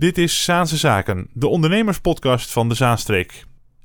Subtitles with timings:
[0.00, 3.44] Dit is Zaanse Zaken, de ondernemerspodcast van de Zaanstreek.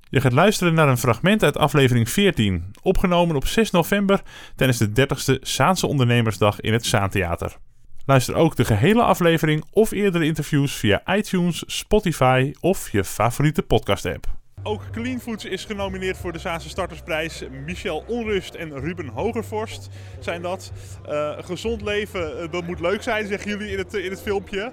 [0.10, 4.22] Je gaat luisteren naar een fragment uit aflevering 14, opgenomen op 6 november
[4.56, 7.58] tijdens de 30ste Zaanse Ondernemersdag in het Zaantheater.
[8.06, 14.28] Luister ook de gehele aflevering of eerdere interviews via iTunes, Spotify of je favoriete podcast-app.
[14.64, 17.44] Ook Clean Foods is genomineerd voor de Zaanse Startersprijs.
[17.66, 19.90] Michel Onrust en Ruben Hogervorst
[20.20, 20.72] zijn dat.
[21.10, 24.72] Uh, gezond leven, uh, dat moet leuk zijn, zeggen jullie in het, in het filmpje.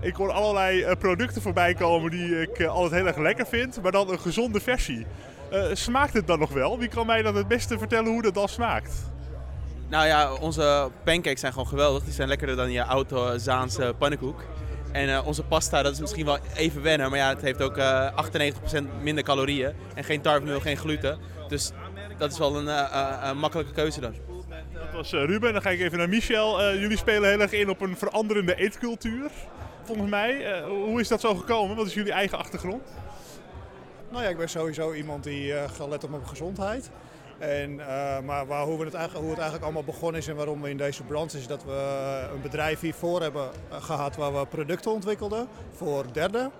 [0.00, 3.92] Ik hoor allerlei uh, producten voorbij komen die ik altijd heel erg lekker vind, maar
[3.92, 5.06] dan een gezonde versie.
[5.72, 6.78] smaakt het dan nog wel?
[6.78, 9.10] Wie kan mij dan het beste vertellen hoe dat dan smaakt?
[9.90, 12.04] Nou ja, onze pancakes zijn gewoon geweldig.
[12.04, 14.44] Die zijn lekkerder dan je auto Zaanse pannenkoek.
[14.92, 17.76] En uh, onze pasta, dat is misschien wel even wennen, maar ja, het heeft ook
[17.76, 18.12] uh,
[18.80, 19.72] 98% minder calorieën.
[19.94, 21.18] En geen tarwemeel, geen gluten.
[21.48, 21.72] Dus
[22.18, 24.14] dat is wel een, uh, een makkelijke keuze dan.
[24.72, 25.52] Dat was Ruben.
[25.52, 26.74] Dan ga ik even naar Michel.
[26.74, 29.30] jullie spelen heel erg in op een veranderende eetcultuur.
[29.82, 30.62] Volgens mij.
[30.68, 31.76] hoe is dat zo gekomen?
[31.76, 32.82] Wat is jullie eigen achtergrond?
[34.10, 36.90] Nou ja, ik ben sowieso iemand die gaat letten op mijn gezondheid.
[37.40, 40.36] En, uh, maar waar, hoe, we het eigenlijk, hoe het eigenlijk allemaal begonnen is en
[40.36, 44.38] waarom we in deze branche is dat we een bedrijf hiervoor hebben eh, gehad waar
[44.38, 46.50] we producten ontwikkelden voor derden.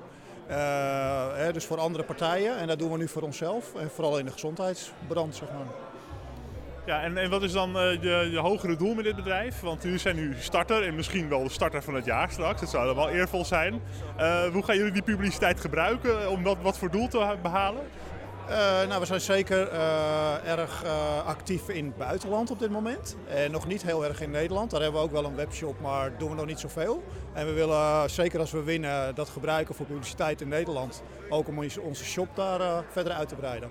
[1.35, 2.59] Hè, dus voor andere partijen.
[2.59, 3.75] En dat doen we nu voor onszelf.
[3.75, 5.67] En vooral in de gezondheidsbrand, zeg maar.
[6.91, 9.61] Ja, en, en wat is dan uh, je, hogere doel met dit bedrijf?
[9.61, 12.61] Want jullie zijn nu starter en misschien wel de starter van het jaar straks.
[12.61, 13.83] Dat zou dan wel eervol zijn.
[14.19, 17.83] Uh, hoe gaan jullie die publiciteit gebruiken om wat, wat voor doel te behalen?
[18.49, 18.57] Uh,
[18.89, 19.73] nou, we zijn zeker
[20.45, 20.85] erg
[21.27, 23.17] actief in het buitenland op dit moment.
[23.29, 24.71] En nog niet heel erg in Nederland.
[24.71, 27.03] Daar hebben we ook wel een webshop, maar doen we nog niet zoveel.
[27.33, 31.03] En we willen zeker als we winnen dat gebruiken voor publiciteit in Nederland.
[31.29, 33.71] Ook om onze shop daar verder uit te breiden.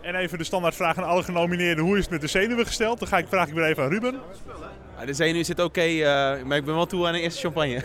[0.00, 1.84] En even de standaardvraag aan alle genomineerden.
[1.84, 2.98] Hoe is het met de zenuwen gesteld?
[2.98, 4.20] Dan ga ik, vraag ik weer even aan Ruben.
[4.98, 5.98] Ja, de zenuwen zit oké, okay,
[6.38, 7.82] uh, maar ik ben wel toe aan een eerste champagne.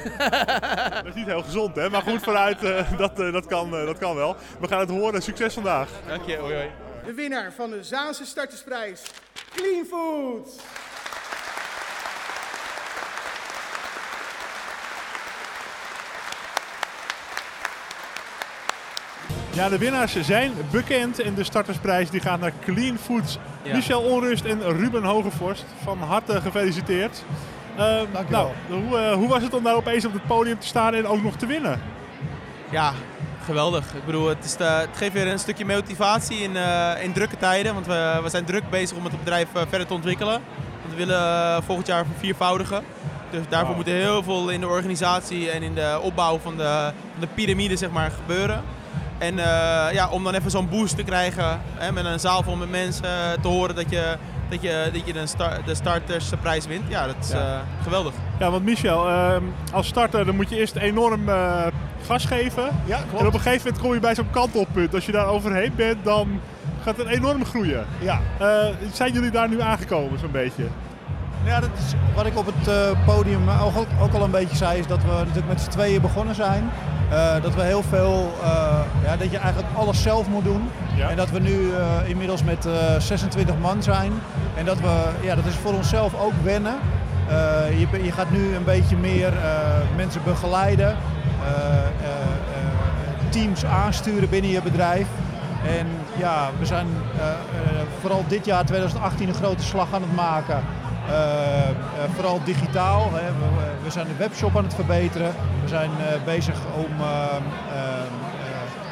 [1.04, 1.90] dat is niet heel gezond, hè?
[1.90, 4.36] Maar goed, vooruit, uh, dat, uh, dat, kan, dat kan wel.
[4.60, 5.22] We gaan het horen.
[5.22, 5.90] Succes vandaag.
[6.08, 6.36] Dank je.
[6.36, 6.70] Hoi, hoi.
[7.06, 9.02] De winnaar van de Zaanse Startersprijs,
[9.56, 10.62] Clean Food.
[19.54, 23.38] Ja, de winnaars zijn bekend en de startersprijs die gaat naar Clean Foods.
[23.64, 23.76] Ja.
[23.76, 27.24] Michel Onrust en Ruben Hogevorst, van harte gefeliciteerd.
[27.78, 30.94] Uh, nou, hoe, uh, hoe, was het om daar opeens op het podium te staan
[30.94, 31.82] en ook nog te winnen?
[32.70, 32.94] Ja,
[33.46, 33.94] geweldig.
[33.94, 37.38] Ik bedoel, het, is de, het geeft weer een stukje motivatie in, uh, in drukke
[37.38, 37.74] tijden.
[37.74, 40.42] Want we, we zijn druk bezig om het bedrijf verder te ontwikkelen.
[40.82, 42.84] Want we willen volgend jaar verviervoudigen.
[43.30, 43.78] Dus daarvoor wow.
[43.78, 47.28] moet er heel veel in de organisatie en in de opbouw van de, van de
[47.28, 48.64] piramide zeg maar, gebeuren.
[49.24, 52.56] En uh, ja, om dan even zo'n boost te krijgen hè, met een zaal vol
[52.56, 54.18] met mensen uh, te horen dat je,
[54.50, 56.84] dat je, dat je de, star, de startersprijs wint.
[56.88, 57.56] Ja, dat is ja.
[57.56, 58.14] Uh, geweldig.
[58.40, 61.22] Ja, want Michel, ehm, als starter dan moet je eerst enorm
[62.06, 62.70] gas geven.
[62.86, 63.20] Ja, klopt.
[63.20, 64.94] En op een gegeven moment kom je bij zo'n kantelpunt.
[64.94, 66.40] Als je daar overheen bent, dan
[66.84, 67.86] gaat het enorm groeien.
[68.00, 68.20] Ja.
[68.92, 70.64] zijn jullie daar nu aangekomen zo'n beetje?
[71.46, 74.88] Ja, dat is wat ik op het podium ook, ook, al een beetje zei, is
[74.88, 76.70] dat we natuurlijk met z'n tweeën begonnen zijn.
[77.14, 80.70] Uh, dat we heel veel, uh, ja, dat je eigenlijk alles zelf moet doen.
[80.96, 81.10] Ja.
[81.10, 81.72] En dat we nu
[82.06, 84.12] inmiddels met 26 man zijn.
[84.56, 86.76] En dat we, ja, dat is voor onszelf ook wennen.
[87.78, 89.34] Je, je, gaat nu een beetje meer
[89.96, 90.96] mensen begeleiden,
[93.30, 95.08] teams aansturen binnen je bedrijf.
[95.66, 95.88] En
[96.18, 96.88] ja, we zijn
[98.00, 100.64] vooral dit jaar 2018 een grote slag aan het maken.
[101.10, 103.10] Uh, uh, vooral digitaal.
[103.14, 103.26] Hè.
[103.26, 105.36] We, we, zijn de webshop aan het verbeteren.
[105.62, 106.92] We zijn uh, bezig om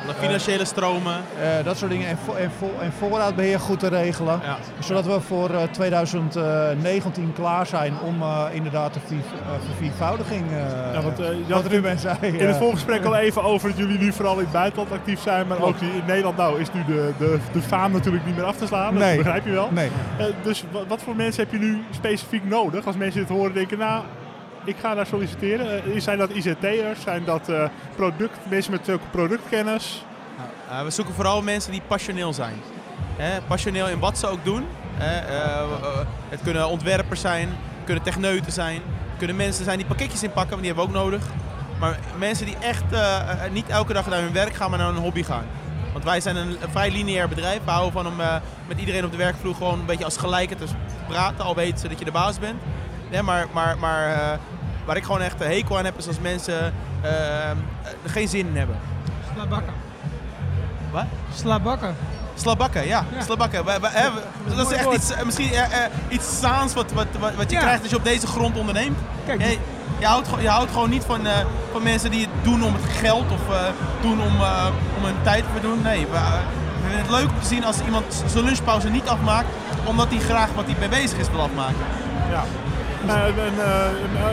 [0.07, 1.21] de financiële stromen.
[1.63, 2.07] dat soort dingen.
[2.07, 4.39] En, vo en, vo en, voorraadbeheer goed te regelen.
[4.43, 4.57] Ja.
[4.79, 8.99] Zodat we voor 2019 klaar zijn om inderdaad de
[9.65, 10.45] verviervoudiging,
[10.93, 11.17] ja, want,
[11.47, 12.17] wat Ruben zei.
[12.21, 15.47] In het voorgesprek al even over dat jullie nu vooral in het buitenland actief zijn.
[15.47, 18.57] Maar ook in Nederland nou is nu de, de, de faam natuurlijk niet meer af
[18.57, 18.95] te slaan.
[18.95, 19.69] Dat begrijp je wel.
[19.71, 19.89] Nee.
[20.43, 22.85] dus wat voor mensen heb je nu specifiek nodig?
[22.85, 24.03] Als mensen dit horen denken, nou
[24.63, 25.89] ik ga daar solliciteren.
[25.89, 27.01] Uh, zijn dat ICT'ers?
[27.01, 27.63] Zijn dat uh,
[27.95, 30.05] product, mensen met productkennis?
[30.37, 32.55] Nou, uh, we zoeken vooral mensen die passioneel zijn.
[33.47, 34.65] Passioneel in wat ze ook doen.
[36.29, 37.49] Het kunnen ontwerpers zijn,
[37.85, 38.81] kunnen techneuten zijn.
[39.17, 41.23] Kunnen mensen zijn die pakketjes inpakken, want die hebben we ook nodig.
[41.79, 42.83] Maar mensen die echt
[43.51, 45.45] niet elke dag naar hun werk gaan, maar naar hun hobby gaan.
[45.91, 47.63] Want wij zijn een, vrij lineair bedrijf.
[47.63, 48.15] We houden van om
[48.67, 50.65] met iedereen op de werkvloer gewoon een beetje als gelijke te
[51.07, 51.45] praten.
[51.45, 52.61] Al weten ze dat je de baas bent.
[53.11, 54.39] Nee, maar maar, maar
[54.91, 56.73] waar ik gewoon echt een hekel aan heb, is als mensen
[57.03, 57.49] uh,
[58.03, 58.75] er geen zin in hebben.
[59.35, 59.73] Slabakken.
[60.91, 61.05] Wat?
[61.35, 61.95] Slabakken.
[62.35, 63.05] Slabakken, ja.
[63.15, 63.23] ja.
[63.23, 63.65] Slabakken.
[63.65, 65.65] We, we, dat is echt iets, misschien uh,
[66.09, 67.61] iets saans wat, wat, wat, wat je ja.
[67.61, 68.97] krijgt als je op deze grond onderneemt.
[69.25, 69.57] Kijk,
[69.99, 71.33] je, houdt, gewoon- je houdt gewoon niet van, eh,
[71.71, 73.61] van mensen die het doen om het geld of eh,
[74.01, 74.65] doen om, eh,
[74.97, 75.81] om hun tijd te verdoen.
[75.81, 79.47] Nee, we, we vinden het leuk om te zien als iemand zijn lunchpauze niet afmaakt,
[79.83, 81.85] omdat hij graag wat hij mee bezig is wil afmaken.
[82.31, 82.43] Ja.
[83.05, 83.53] Nou, en,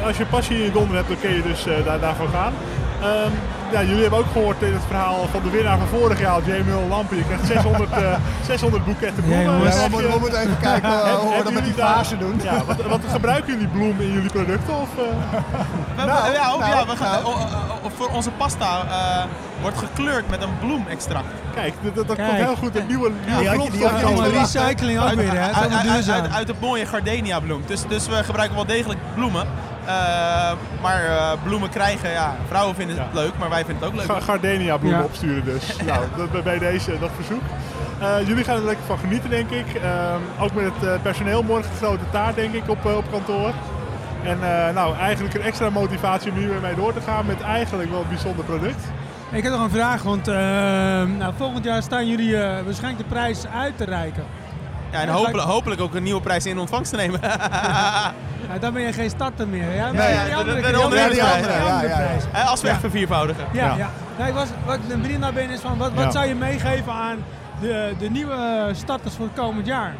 [0.01, 2.29] eh, als je passie in je donder hebt, dan kun je dus eh, daar, daarvoor
[2.29, 2.53] gaan.
[3.03, 3.31] Ehm,
[3.73, 6.87] ja, jullie hebben ook gehoord in het verhaal van de winnaar van vorig jaar, J.Mul
[6.89, 7.17] Lampen.
[7.17, 8.15] Je krijgt 600, eh
[8.47, 9.45] 600 boeketten bloemen.
[9.45, 9.77] Ja, jongens.
[9.77, 11.75] We, je- moeten- we moeten even kijken eh, Heb- hoe we dat met die jullie
[11.77, 12.41] daar- fase doen.
[12.43, 14.75] Ja, wat, wat gebruiken jullie bloem in jullie producten?
[14.75, 15.05] Of, eh?
[15.97, 17.25] We Nou, ja, ook, nou, ja, we gaan, nou.
[17.25, 19.25] o- o- o- voor onze pasta eh,
[19.61, 21.27] wordt gekleurd met een bloemextract.
[21.55, 22.29] Kijk, dat, dat, dat Kijk.
[22.29, 22.77] komt heel goed.
[22.77, 25.53] Een nieuwe, nieuwe Die je- die recycling ook weer, hè?
[25.53, 26.23] Uit, uit, duurzaam.
[26.23, 27.63] uit, uit het mooie gardenia bloem.
[27.67, 29.47] Dus, dus we gebruiken wel degelijk bloemen.
[29.87, 29.93] Eh,
[30.83, 33.21] maar eh, bloemen krijgen, ja, vrouwen vinden het Ja.
[33.21, 34.11] leuk, maar wij vinden het ook leuk.
[34.17, 35.05] Ga- Gardenia bloemen Ja.
[35.05, 35.77] opsturen dus.
[35.87, 37.43] nou, dat, bij deze dat verzoek.
[38.01, 39.67] Eh, jullie gaan er lekker van genieten, denk ik.
[39.75, 43.53] Ehm, ook met het eh, personeel morgen grote taart, denk ik, op, op kantoor.
[44.25, 47.41] En eh, nou, eigenlijk een extra motivatie om hier weer mee door te gaan met
[47.43, 48.81] eigenlijk wel een bijzonder product.
[49.31, 50.35] Ik heb nog een vraag, want eh,
[51.19, 54.25] nou, volgend jaar staan jullie eh, waarschijnlijk de prijs uit te reiken.
[54.91, 57.21] Ja, en hopelijk, hopelijk ook een nieuwe prijs in ontvangst te nemen.
[58.49, 59.75] Nou, dan ben je geen starter meer.
[59.75, 61.53] Ja, Ja, ja, die de- andere, de- andere, andere prijs, die andere.
[62.33, 63.45] Hè, Als we echt verviervoudigen.
[63.53, 63.75] Ja,
[64.19, 64.27] Ja.
[64.27, 66.11] ik was, wat ik benieuwd naar ben is van, wat, wat Ja.
[66.11, 67.17] zou je meegeven aan
[67.61, 69.95] de, de nieuwe starters voor het komend jaar?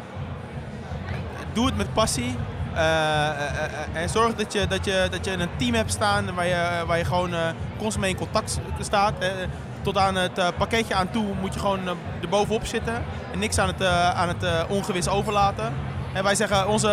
[1.53, 2.35] Doe het met passie.
[2.79, 3.63] Eh, eh,
[3.95, 6.83] eh, en zorg dat je, dat, je, dat je een team hebt staan waar je,
[6.87, 7.39] waar je gewoon eh,
[7.77, 9.13] constant mee in contact staat.
[9.19, 9.27] Eh,
[9.81, 12.93] tot aan het eh, pakketje aan toe moet je gewoon eh, er bovenop zitten.
[13.33, 15.73] En niks aan het, eh, aan het eh, ongewis overlaten.
[16.13, 16.87] En wij zeggen, onze,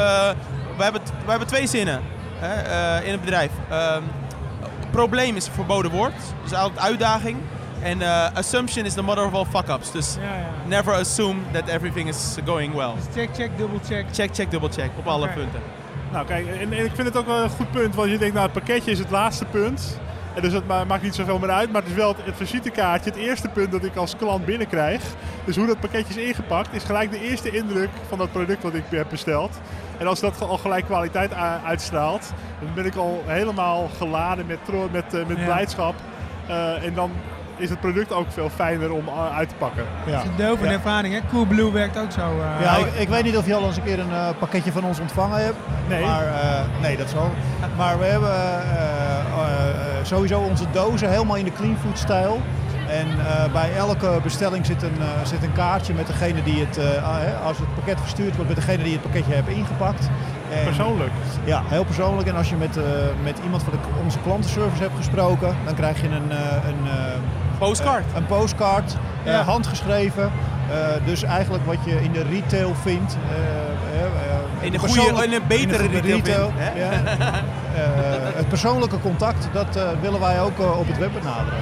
[0.77, 2.01] we, hebben, we hebben twee zinnen
[2.41, 3.51] eh, in het bedrijf.
[3.71, 4.03] Ehm,
[4.91, 6.15] probleem is een verboden woord.
[6.43, 7.37] Dus altijd uitdaging.
[7.83, 9.91] En eh, assumption is the mother of all fuck-ups.
[9.93, 10.47] Dus Ja, ja.
[10.67, 12.91] never assume that everything is going well.
[12.95, 14.05] Dus check, check, dubbel check.
[14.13, 15.61] Check, check, double check op alle punten.
[16.13, 18.35] Nou kijk, en, en ik vind het ook wel een goed punt, want je denkt
[18.35, 20.01] nou het pakketje is het laatste punt.
[20.35, 22.37] En dus het ma- maakt niet zoveel meer uit, maar het is wel het, het
[22.37, 25.03] visitekaartje, het eerste punt dat ik als klant binnenkrijg.
[25.45, 28.75] Dus hoe dat pakketje is ingepakt, is gelijk de eerste indruk van dat product wat
[28.75, 29.59] ik heb besteld.
[29.99, 31.33] En als dat al gelijk kwaliteit
[31.65, 34.59] uitstraalt, dan ben ik al helemaal geladen met,
[34.93, 35.45] met, eh, met Ja.
[35.45, 35.95] blijdschap.
[36.47, 37.11] Eh, en dan
[37.57, 39.85] is het product ook veel fijner om eh, uit te pakken.
[40.07, 40.13] Ja.
[40.13, 40.73] Dat is een deel van Ja.
[40.73, 41.21] ervaring, hè?
[41.31, 42.21] Coolblue werkt ook zo.
[42.21, 42.63] eh.
[42.65, 44.85] Ja, ik, ik weet niet of je al eens een keer een eh, pakketje van
[44.85, 45.57] ons ontvangen hebt.
[45.89, 46.05] Nee.
[46.05, 47.31] Maar, eh, nee, dat zal.
[47.77, 48.31] Maar we hebben
[50.03, 52.41] sowieso onze dozen helemaal in de clean food stijl.
[52.89, 56.77] En eh, bij elke bestelling zit een, eh, zit een kaartje met degene die het,
[56.81, 60.09] hè, als het pakket verstuurd wordt, met degene die het pakketje hebben ingepakt.
[60.53, 61.11] En, Persoonlijk.
[61.45, 62.29] Ja, heel persoonlijk.
[62.29, 62.83] En als je met, eh,
[63.23, 66.39] met iemand van de, onze klantenservice hebt gesproken, dan krijg je een, eh,
[66.69, 66.95] een, eh,
[67.59, 68.05] Postcard.
[68.15, 69.43] een postcard, eh, Ja.
[69.43, 70.33] handgeschreven.
[70.71, 73.17] Eh, dus eigenlijk wat je in de retail vindt.
[74.61, 76.53] In de goede, in een betere in retail.
[76.57, 76.79] vindt, hè?
[76.79, 76.91] ja.
[77.77, 77.83] Eh,
[78.37, 81.59] het persoonlijke contact, dat willen wij ook op het web benaderen.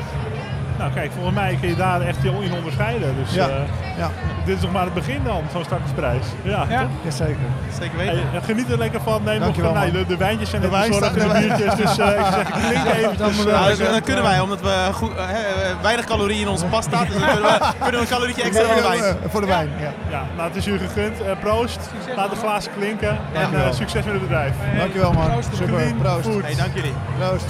[0.78, 3.14] Nou kijk, volgens mij kun je daar echt je in onderscheiden.
[3.24, 3.48] Dus Ja.
[3.48, 3.54] eh,
[3.98, 4.10] Ja,
[4.44, 6.24] dit is nog maar het begin dan, zo'n startersprijs.
[6.42, 6.80] Ja, Ja.
[7.02, 7.12] toch?
[7.12, 7.36] zeker.
[7.80, 8.22] Zeker weten.
[8.30, 9.22] Hey, geniet er lekker van.
[9.24, 9.90] Neem nog nee, man.
[9.92, 11.74] de, de wijntjes zijn De wijn en staat- de biertjes.
[11.74, 13.16] Dus eh, ik zeg, klink even.
[13.18, 13.28] Dan
[13.66, 15.42] Dus, dat, dat kunnen wij, omdat we goed, eh, hè,
[15.82, 17.04] weinig calorieën in onze pasta.
[17.04, 19.16] Dus dan kunnen we, kunnen we een calorietje extra van de wijn.
[19.28, 19.90] Voor de wijn, ja.
[20.10, 21.20] ja, nou, het is jullie gegund.
[21.22, 21.78] Eh, proost.
[22.16, 23.18] Laat de glazen klinken.
[23.32, 24.52] En succes met het bedrijf.
[24.78, 25.30] Dankjewel man.
[25.30, 25.48] proost.
[25.56, 26.42] Super, Clean proost.
[26.42, 26.92] Hey, dank jullie.
[27.18, 27.46] Proost.